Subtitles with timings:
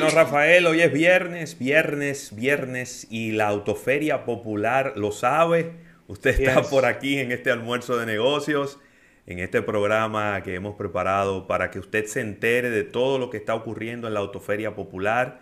[0.00, 5.72] Bueno, Rafael, hoy es viernes, viernes, viernes y la Autoferia Popular lo sabe.
[6.06, 8.78] Usted está por aquí en este almuerzo de negocios,
[9.26, 13.38] en este programa que hemos preparado para que usted se entere de todo lo que
[13.38, 15.40] está ocurriendo en la Autoferia Popular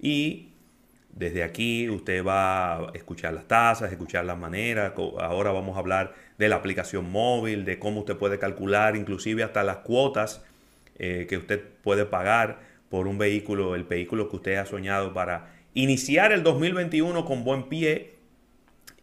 [0.00, 0.54] y
[1.10, 4.94] desde aquí usted va a escuchar las tasas, escuchar las maneras.
[5.18, 9.62] Ahora vamos a hablar de la aplicación móvil, de cómo usted puede calcular inclusive hasta
[9.62, 10.42] las cuotas
[10.98, 15.54] eh, que usted puede pagar por un vehículo, el vehículo que usted ha soñado para
[15.72, 18.16] iniciar el 2021 con buen pie.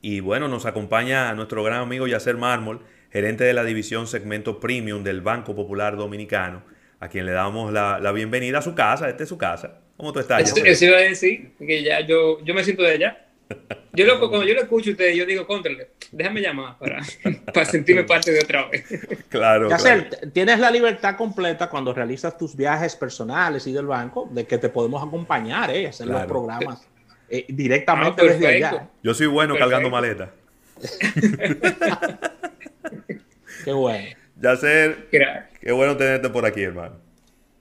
[0.01, 5.03] Y bueno, nos acompaña nuestro gran amigo Yacer Mármol, gerente de la división segmento premium
[5.03, 6.63] del Banco Popular Dominicano,
[6.99, 9.09] a quien le damos la, bienvenida a su casa.
[9.09, 9.79] Esta es su casa.
[9.95, 10.41] ¿Cómo tú estás?
[10.41, 13.26] Eso, iba a decir, que ya yo, yo me siento de allá.
[13.93, 17.01] Yo lo, cuando yo lo escucho a ustedes, yo digo, contrale, déjame llamar para,
[17.53, 18.85] para sentirme parte de otra vez.
[19.29, 19.69] Claro.
[20.33, 24.69] tienes la libertad completa cuando realizas tus viajes personales y del banco de que te
[24.69, 25.87] podemos acompañar, ¿eh?
[25.87, 26.87] Hacer los programas
[27.29, 28.89] eh, directamente ah, desde allá.
[29.03, 30.29] Yo soy bueno cargando maletas.
[33.65, 34.15] qué bueno.
[34.39, 36.95] Yacer, qué bueno tenerte por aquí, hermano.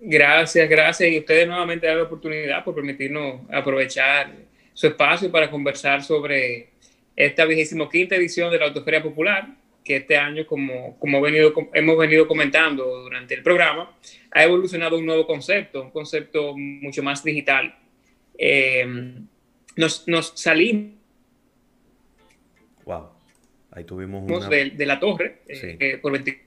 [0.01, 1.11] Gracias, gracias.
[1.11, 4.31] Y ustedes nuevamente dan la oportunidad por permitirnos aprovechar
[4.77, 6.69] su espacio para conversar sobre
[7.17, 11.97] esta vigésimo quinta edición de la Autoferia Popular, que este año, como, como venido, hemos
[11.97, 13.97] venido comentando durante el programa,
[14.33, 17.75] ha evolucionado un nuevo concepto, un concepto mucho más digital.
[18.37, 19.15] Eh,
[19.77, 20.93] nos, nos, salimos.
[22.85, 23.09] Wow.
[23.71, 24.47] Ahí tuvimos una...
[24.47, 26.45] de, de la torre eh, eh, por 20...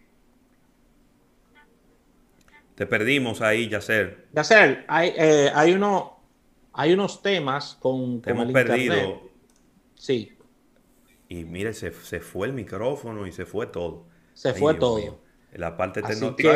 [2.75, 4.27] Te perdimos ahí, Yacer.
[4.33, 6.18] Yacer, hay, hay uno,
[6.73, 9.21] hay unos temas con, con hemos perdido.
[9.95, 10.33] Sí.
[11.27, 14.07] Y mire, se, se, fue el micrófono y se fue todo.
[14.33, 15.21] Se fue todo.
[15.53, 16.53] La parte tecnológica,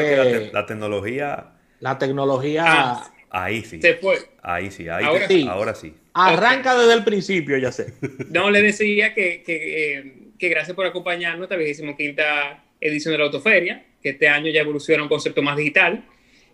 [0.51, 1.53] la, tecnología.
[1.79, 2.63] La tecnología.
[2.65, 3.81] Ah, ahí sí.
[3.81, 4.17] Se fue.
[4.41, 4.87] Ahí sí.
[4.87, 5.47] ahora, sí.
[5.49, 5.95] ahora sí.
[6.13, 7.93] Arranca desde el principio, ya sé.
[8.29, 13.25] No, le decía que, que, eh, que gracias por acompañarnos esta quinta edición de la
[13.25, 16.05] Autoferia, que este año ya evoluciona un concepto más digital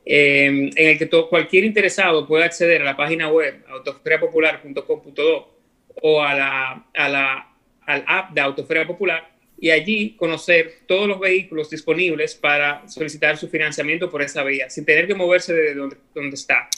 [0.06, 5.60] en el que todo, cualquier interesado puede acceder a la página web autoferiapopular.com.do
[6.02, 7.50] o a la, a la,
[7.86, 13.50] al app de Autoferia Popular y allí conocer todos los vehículos disponibles para solicitar su
[13.50, 16.70] financiamiento por esa vía, sin tener que moverse de donde, donde está.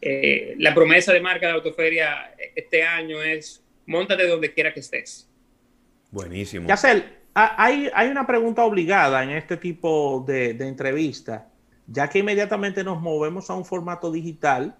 [0.00, 5.28] Eh, la promesa de marca de Autoferia este año es montate donde quiera que estés.
[6.10, 6.68] Buenísimo.
[6.68, 11.48] Yacel, hay, hay una pregunta obligada en este tipo de, de entrevista
[11.86, 14.76] ya que inmediatamente nos movemos a un formato digital,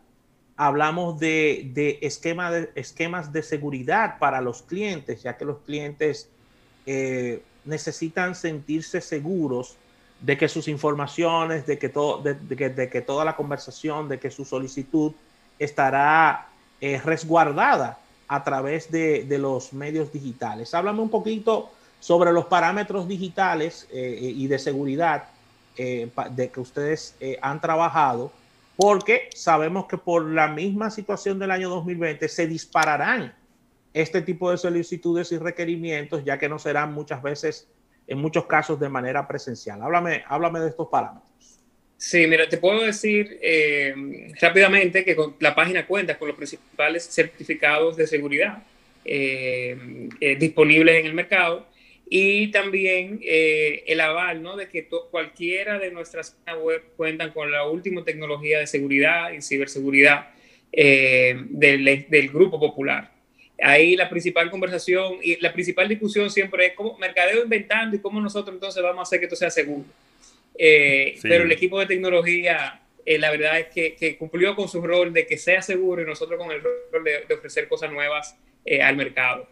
[0.57, 6.29] hablamos de, esquemas de seguridad para los clientes, ya que los clientes
[6.87, 9.77] eh, necesitan sentirse seguros
[10.21, 14.45] de que sus informaciones, de que, todo, de, que, toda la conversación, de que su
[14.45, 15.13] solicitud
[15.59, 16.49] estará
[16.81, 17.99] eh, resguardada
[18.29, 20.73] a través de, los medios digitales.
[20.73, 25.25] Háblame un poquito sobre los parámetros digitales eh, y de seguridad
[25.77, 28.31] eh, de que ustedes eh, han trabajado,
[28.77, 33.35] porque sabemos que por la misma situación del año 2020 se dispararán
[33.93, 37.67] este tipo de solicitudes y requerimientos, ya que no serán muchas veces,
[38.07, 39.83] en muchos casos, de manera presencial.
[39.83, 41.29] Háblame, háblame de estos parámetros.
[41.97, 47.97] Sí, mira, te puedo decir eh, rápidamente que la página cuenta con los principales certificados
[47.97, 48.63] de seguridad
[50.39, 51.67] disponibles en el mercado
[52.09, 54.57] y también eh, el aval ¿no?
[54.57, 60.29] de que cualquiera de nuestras web cuentan con la última tecnología de seguridad y ciberseguridad
[60.71, 63.11] eh, del, del, Grupo Popular.
[63.63, 68.21] Ahí la principal conversación y la principal discusión siempre es cómo mercadeo inventando y cómo
[68.21, 69.85] nosotros entonces vamos a hacer que esto sea seguro.
[70.59, 75.13] Eh, pero el equipo de tecnología, la verdad es que, que, cumplió con su rol
[75.13, 78.37] de que sea seguro y nosotros con el rol de, de ofrecer cosas nuevas
[78.83, 79.49] al mercado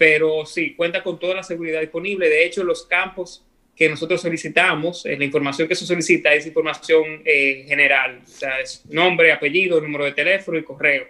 [0.00, 2.30] pero sí, cuenta con toda la seguridad disponible.
[2.30, 3.44] De hecho, los campos
[3.76, 8.22] que nosotros solicitamos, eh, la información que se solicita es información eh, general,
[8.62, 11.06] es nombre, apellido, número de teléfono y correo,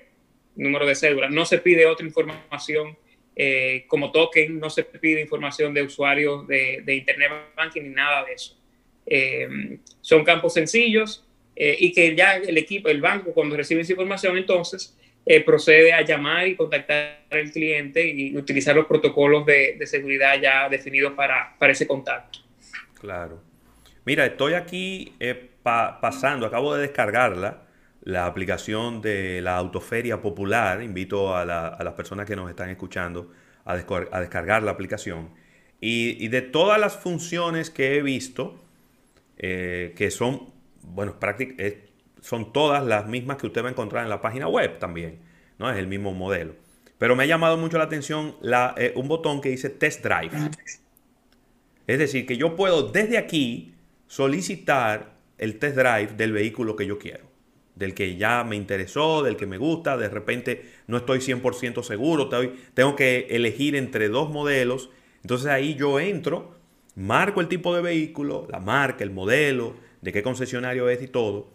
[0.56, 1.30] número de cédula.
[1.30, 2.98] No se pide otra información
[3.36, 8.24] eh, como token, no se pide información de usuarios de, de Internet Banking ni nada
[8.24, 8.58] de eso.
[10.00, 14.98] son campos sencillos y que ya el equipo, el banco, cuando recibe esa información, entonces
[15.26, 20.68] eh, procede a llamar y contactar al cliente y utilizar los protocolos de, seguridad ya
[20.68, 22.40] definidos para, para, ese contacto.
[22.98, 23.42] Claro.
[24.04, 27.66] Mira, estoy aquí eh, pasando, acabo de descargarla,
[28.02, 30.82] la aplicación de la Autoferia Popular.
[30.82, 33.30] Invito a, las personas que nos están escuchando
[33.64, 35.30] a, descargar la aplicación.
[35.80, 38.64] Y, de todas las funciones que he visto,
[39.36, 40.52] eh, que son,
[40.82, 41.89] bueno, prácticamente
[42.20, 45.20] son todas las mismas que usted va a encontrar en la página web también,
[45.58, 45.70] ¿no?
[45.70, 46.54] Es el mismo modelo.
[46.98, 48.36] Pero me ha llamado mucho la atención
[48.76, 50.30] eh, un botón que dice Test Drive.
[51.86, 53.74] Es decir, que yo puedo desde aquí
[54.06, 57.24] solicitar el test drive del vehículo que yo quiero.
[57.74, 62.28] Del que ya me interesó, del que me gusta, de repente no estoy 100% seguro,
[62.74, 64.90] tengo que elegir entre dos modelos.
[65.22, 66.54] Entonces ahí yo entro,
[66.94, 71.50] marco el tipo de vehículo, la marca, el modelo, de qué concesionario es y todo.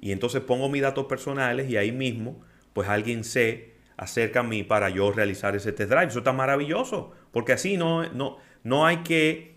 [0.00, 2.40] Y entonces pongo mis datos personales y ahí mismo,
[2.72, 6.06] pues alguien se acerca a mí para yo realizar ese test drive.
[6.06, 9.50] Eso está maravilloso, porque así no, no, no hay que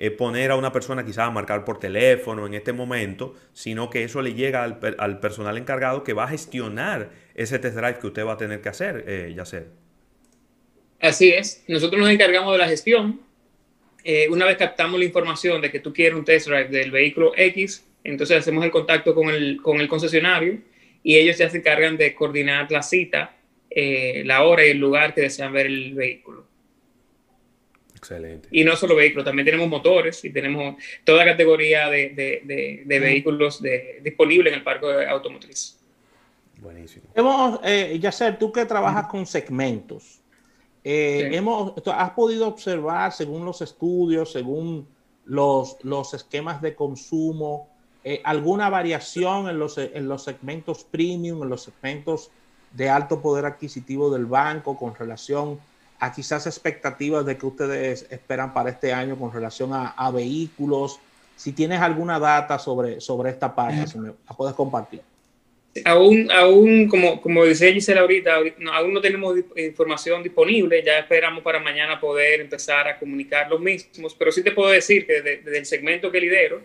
[0.00, 4.04] eh, poner a una persona quizás a marcar por teléfono en este momento, sino que
[4.04, 8.24] eso le llega al, personal encargado que va a gestionar ese test drive que usted
[8.24, 9.70] va a tener que hacer, eh, Yacer.
[11.00, 13.20] Así es, nosotros nos encargamos de la gestión.
[14.04, 17.32] Eh, una vez captamos la información de que tú quieres un test drive del vehículo
[17.36, 20.58] X, entonces hacemos el contacto con el, con el concesionario
[21.02, 23.34] y ellos ya se encargan de coordinar la cita
[23.70, 26.46] eh, la hora y el lugar que desean ver el vehículo.
[27.94, 28.48] Excelente.
[28.50, 33.62] Y no solo vehículos, también tenemos motores y tenemos toda categoría de, vehículos
[34.02, 35.78] disponibles en el parque automotriz.
[36.60, 37.04] Buenísimo.
[37.14, 40.22] Hemos, eh, Yacer, tú que trabajas con segmentos,
[40.82, 44.88] eh, hemos, ¿has podido observar según los estudios, según
[45.24, 47.68] los, los esquemas de consumo,
[48.10, 52.30] eh, alguna variación en los, en los segmentos premium, en los segmentos
[52.72, 55.60] de alto poder adquisitivo del banco con relación
[56.00, 60.98] a quizás expectativas de que ustedes esperan para este año con relación a, vehículos.
[61.36, 65.02] Si tienes alguna data sobre, sobre esta parte, si me la puedes compartir.
[65.84, 68.36] Aún, aún como, como decía Gisela ahorita,
[68.72, 74.14] aún no tenemos información disponible, ya esperamos para mañana poder empezar a comunicar los mismos,
[74.18, 76.62] pero sí te puedo decir que desde, el segmento que lidero,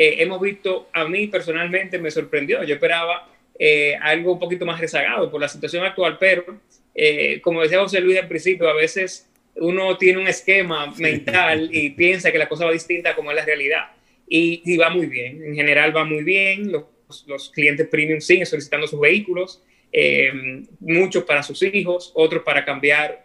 [0.00, 3.28] eh, hemos visto, a mí personalmente me sorprendió, yo esperaba
[3.58, 6.60] eh, algo un poquito más rezagado por la situación actual, pero
[6.94, 11.90] eh, como decía José Luis al principio, a veces uno tiene un esquema mental y
[11.96, 13.90] piensa que la cosa va distinta como es la realidad.
[14.28, 16.84] Y, va muy bien, en general va muy bien, los,
[17.26, 20.30] los clientes premium siguen solicitando sus vehículos, eh,
[20.78, 23.24] muchos para sus hijos, otros para cambiar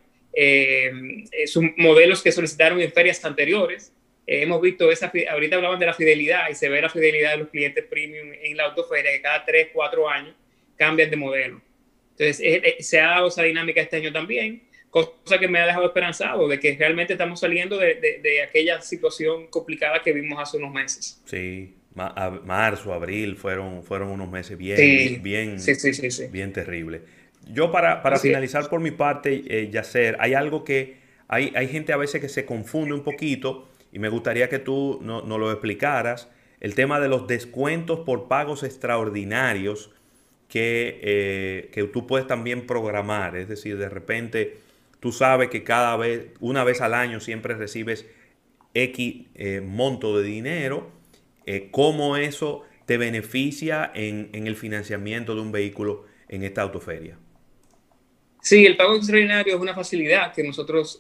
[1.46, 3.94] sus modelos que solicitaron en ferias anteriores.
[4.26, 7.38] Eh, hemos visto esa, ahorita hablaban de la fidelidad y se ve la fidelidad de
[7.38, 10.36] los clientes premium en la autoferia, que cada 3, 4 años
[10.78, 11.62] cambian de modelo.
[12.12, 15.66] Entonces, eh, eh, se ha dado esa dinámica este año también, cosa que me ha
[15.66, 20.58] dejado esperanzado de que realmente estamos saliendo de, de, aquella situación complicada que vimos hace
[20.58, 21.20] unos meses.
[21.26, 27.02] Sí, marzo, abril fueron, fueron unos meses bien, bien, sí, sí, bien terribles.
[27.48, 30.98] Yo para, para finalizar por mi parte, eh, Yacer, hay algo que
[31.28, 35.00] hay, hay gente a veces que se confunde un poquito y me gustaría que tú
[35.02, 36.28] nos no lo explicaras,
[36.60, 39.92] el tema de los descuentos por pagos extraordinarios
[40.48, 43.36] que, eh, que tú puedes también programar.
[43.36, 44.58] Es decir, de repente
[45.00, 48.08] tú sabes que cada vez, una vez al año siempre recibes
[48.74, 50.90] X eh, monto de dinero,
[51.46, 57.18] eh, cómo eso te beneficia en, en, el financiamiento de un vehículo en esta autoferia.
[58.42, 60.98] Sí, el pago extraordinario es una facilidad que nosotros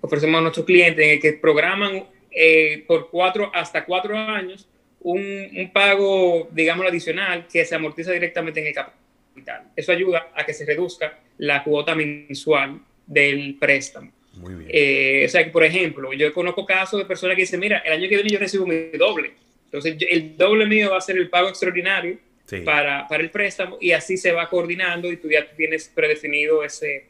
[0.00, 4.68] ofrecemos a nuestros clientes en el que programan eh, por cuatro hasta cuatro años
[5.00, 9.62] un, un, pago, digamos, adicional que se amortiza directamente en el capital.
[9.74, 14.12] Eso ayuda a que se reduzca la cuota mensual del préstamo.
[14.34, 14.70] Muy bien.
[14.72, 17.92] Eh, o sea, que, por ejemplo, yo conozco casos de personas que dicen, mira, el
[17.92, 19.32] año que viene yo recibo mi doble.
[19.64, 22.18] Entonces, el doble mío va a ser el pago extraordinario
[22.64, 27.06] para, para, el préstamo y así se va coordinando y tú ya tienes predefinido ese,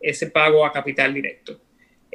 [0.00, 1.60] ese pago a capital directo.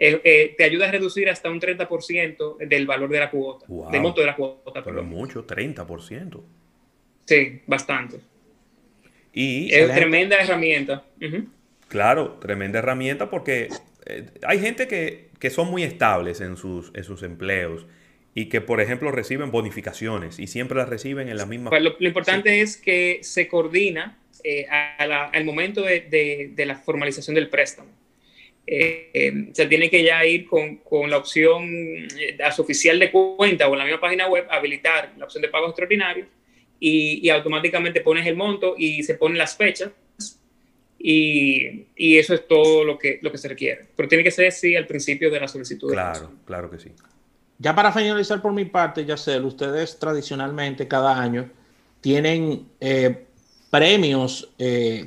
[0.03, 4.01] Eh, eh, te ayuda a reducir hasta un 30% del valor de la cuota, del
[4.01, 4.83] monto de la cuota.
[4.83, 6.41] Pero mucho, 30%.
[7.23, 8.17] Sí, bastante.
[9.31, 11.05] Y es tremenda herramienta.
[11.87, 13.69] Claro, tremenda herramienta porque
[14.07, 17.85] eh, hay gente que, que, son muy estables en sus, en sus empleos
[18.33, 21.69] y que, por ejemplo, reciben bonificaciones y siempre las reciben en la misma...
[21.69, 24.17] Pues lo, importante es que se coordina
[24.97, 28.01] al momento de, de la formalización del préstamo.
[28.67, 31.67] Eh, se tiene que ya ir con, con, la opción
[32.17, 35.41] eh, a su oficial de cuenta o en la misma página web, habilitar la opción
[35.41, 36.25] de pago extraordinario
[36.79, 39.89] y, y automáticamente pones el monto y se ponen las fechas
[40.99, 43.87] y, y, eso es todo lo que, lo que se requiere.
[43.95, 45.91] Pero tiene que ser sí al principio de la solicitud.
[45.91, 46.91] Claro, claro que sí.
[47.57, 51.49] Ya para finalizar por mi parte, ya sé, ustedes tradicionalmente cada año
[52.01, 53.25] tienen eh,
[53.71, 54.53] premios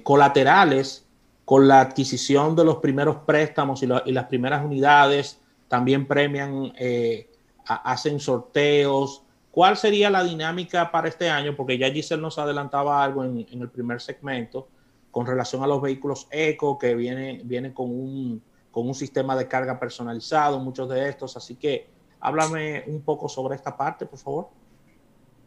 [0.02, 1.03] colaterales
[1.44, 7.30] con la adquisición de los primeros préstamos y, las primeras unidades, también premian, eh,
[7.66, 9.24] hacen sorteos
[9.54, 11.54] ¿Cuál sería la dinámica para este año?
[11.54, 14.66] Porque ya Giselle nos adelantaba algo en, el primer segmento
[15.12, 19.46] con relación a los vehículos eco que vienen viene con, un, con un sistema de
[19.46, 21.36] carga personalizado, muchos de estos.
[21.36, 21.86] Así que
[22.18, 24.48] háblame un poco sobre esta parte, por favor.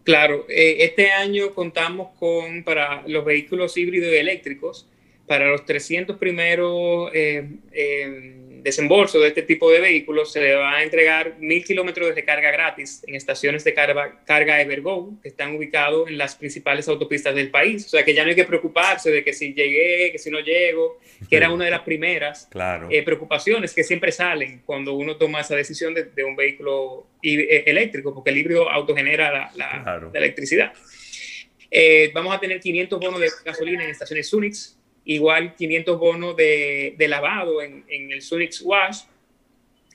[0.05, 4.87] Claro, eh, este año contamos con para los vehículos híbridos y eléctricos,
[5.27, 10.75] para los 300 primeros eh, eh, desembolso de este tipo de vehículos se le va
[10.75, 15.55] a entregar mil kilómetros de recarga gratis en estaciones de carga, carga Evergo que están
[15.55, 17.85] ubicados en las principales autopistas del país.
[17.85, 20.39] O sea que ya no hay que preocuparse de que si llegué, que si no
[20.39, 22.49] llego, que era una de las primeras
[22.89, 28.13] eh, preocupaciones que siempre salen cuando uno toma esa decisión de, un vehículo eh, eléctrico,
[28.13, 30.73] porque el híbrido autogenera la, electricidad.
[31.71, 36.95] Eh, vamos a tener 500 bonos de gasolina en estaciones Unix, igual 500 bonos de,
[37.07, 39.03] lavado en, el Sunix Wash,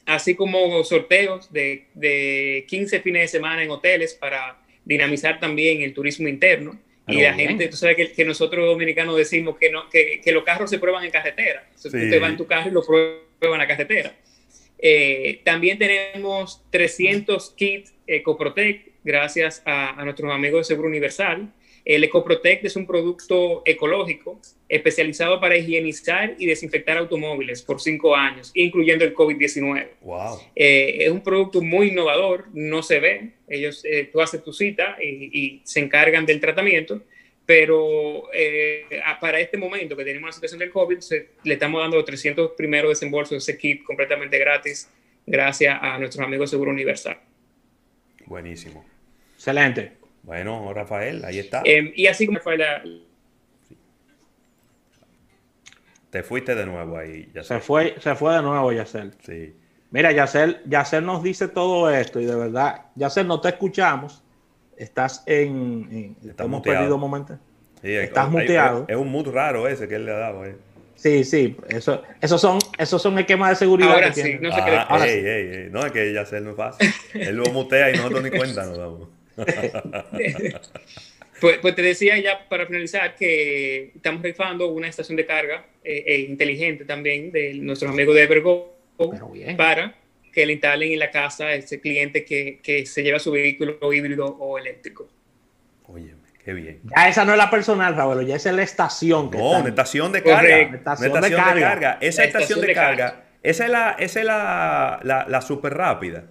[0.06, 5.92] así como sorteos de, de, 15 fines de semana en hoteles para dinamizar también el
[5.92, 6.80] turismo interno.
[7.06, 10.70] y la gente, tú sabes que, nosotros dominicanos decimos que, no, que, que, los carros
[10.70, 11.62] se prueban en carretera.
[11.66, 14.16] Entonces tú te vas en tu carro y lo pruebas en la carretera.
[14.78, 21.52] Eh, también tenemos 300 kits EcoProtect gracias a, a nuestros amigos de Seguro Universal.
[21.84, 28.52] El EcoProtect es un producto ecológico especializado para higienizar y desinfectar automóviles por cinco años,
[28.54, 29.88] incluyendo el COVID-19.
[30.00, 30.40] Wow.
[30.54, 33.32] Eh, es un producto muy innovador, no se ve.
[33.48, 37.02] Ellos, eh, tú haces tu cita y, se encargan del tratamiento,
[37.44, 38.86] pero eh,
[39.20, 40.98] para este momento que tenemos la situación del COVID,
[41.42, 44.88] le estamos dando los 300 primeros desembolsos de ese kit completamente gratis,
[45.26, 47.18] gracias a nuestros amigos de Seguro Universal.
[48.26, 48.84] Buenísimo.
[49.34, 50.01] Excelente.
[50.22, 51.62] Bueno, Rafael, ahí está.
[51.64, 52.82] Em, y así como fue la...
[56.10, 59.14] Te fuiste de nuevo ahí, Se fue, se fue de nuevo, Yacel.
[59.24, 59.54] Sí.
[59.90, 64.22] Mira, Yacel, Yacel nos dice todo esto y de verdad, Yacel, no te escuchamos.
[64.76, 66.16] Estás en...
[66.38, 67.38] hemos perdido momentos.
[67.82, 68.84] Sí, Estás muteado.
[68.88, 70.44] Es, un mood raro ese que él le ha dado.
[70.44, 70.56] Eh.
[70.94, 73.94] Sí, sí, eso, esos son, esos son esquemas de seguridad.
[73.94, 74.76] Ahora sí, no sé qué.
[74.76, 75.06] Ah,
[75.70, 76.88] no, es que Yacel no es fácil.
[77.14, 79.08] él lo mutea y nosotros ni cuenta nos damos.
[81.40, 86.04] pues, pues, te decía ya para finalizar que estamos rifando una estación de carga eh,
[86.06, 88.76] eh, inteligente también de nuestros amigos de Evergo
[89.56, 89.96] para
[90.32, 93.92] que le instalen en la casa a ese cliente que, que se lleva su vehículo
[93.92, 95.08] híbrido o eléctrico.
[95.86, 96.80] Oye, qué bien.
[96.84, 99.30] Ya esa no es la personal, Raúl, ya esa es la estación.
[99.30, 100.60] no, una estación de carga.
[100.60, 101.98] estación, de, carga.
[102.00, 106.24] Esa estación, de, carga, esa es, la, esa es la, la, la super rápida.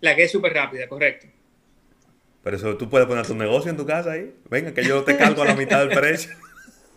[0.00, 1.28] La que es súper rápida, correcto.
[2.46, 4.32] Pero eso tú puedes poner tu negocio en tu casa ahí.
[4.48, 6.30] Venga, que yo te calco a la mitad del precio.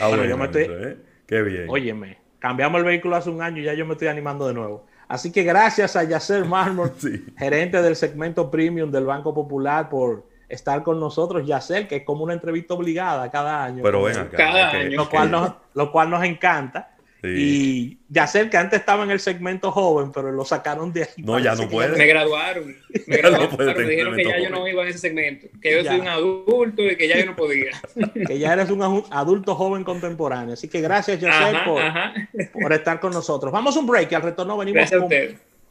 [0.00, 0.68] ah, bueno, yo me estoy...
[0.70, 0.96] ¿eh?
[1.26, 1.66] Qué bien.
[1.68, 4.86] Óyeme, cambiamos el vehículo hace un año y ya yo me estoy animando de nuevo.
[5.08, 6.92] Así que gracias a Yacer Marmor,
[7.36, 11.44] gerente del segmento premium del Banco Popular, por estar con nosotros.
[11.44, 13.82] Yacer, que es como una entrevista obligada cada año.
[13.82, 14.36] Pero ven acá.
[14.36, 14.96] Cada año.
[14.96, 16.95] Lo cual, nos, lo cual nos encanta.
[17.26, 21.24] Y ya sé que antes estaba en el segmento joven, pero lo sacaron de ahí.
[21.24, 21.96] No, ya no puede.
[21.96, 22.76] Me graduaron.
[23.06, 23.76] Me graduaron.
[23.76, 25.48] me dijeron que ya yo no iba en ese segmento.
[25.60, 27.70] Que yo soy un adulto y que ya yo no podía.
[28.26, 30.54] que ya eres un adulto joven contemporáneo.
[30.54, 33.52] Así que gracias, José, por, por, estar con nosotros.
[33.52, 35.08] Vamos a un break y al retorno venimos con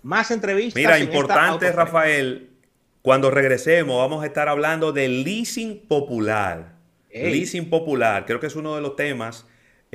[0.03, 0.75] más entrevistas.
[0.79, 2.49] Mira, importante, Rafael,
[3.01, 6.75] cuando regresemos vamos a estar hablando del leasing popular.
[7.11, 9.47] Leasing popular, creo que es uno de los temas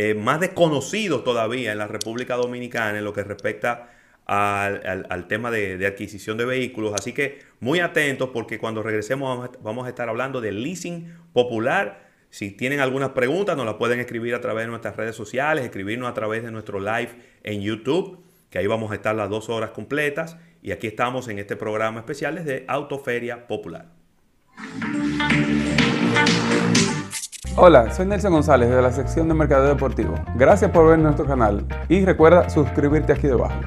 [0.03, 3.91] eh, más desconocidos todavía en la República Dominicana en lo que respecta
[4.25, 6.95] al, tema de, adquisición de vehículos.
[6.95, 12.09] Así que muy atentos porque cuando regresemos vamos a, estar hablando del leasing popular.
[12.31, 16.09] Si tienen algunas preguntas nos las pueden escribir a través de nuestras redes sociales, escribirnos
[16.09, 17.11] a través de nuestro live
[17.43, 20.39] en YouTube, que ahí vamos a estar las dos horas completas.
[20.63, 23.93] Y aquí estamos en este programa especial desde Autoferia Popular.
[27.63, 30.15] Hola, soy Nelson González de la sección de Mercado Deportivo.
[30.35, 33.61] Gracias por ver nuestro canal y recuerda suscribirte aquí debajo.